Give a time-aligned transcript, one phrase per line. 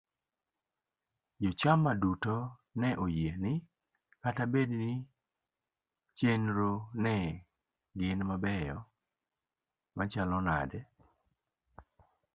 [1.41, 2.37] jochama duto
[2.81, 3.53] ne oyie ni
[4.23, 4.91] kata bed ni
[6.17, 7.17] chenrogo ne
[7.97, 8.77] gin mabeyo
[9.97, 10.79] machalo nade.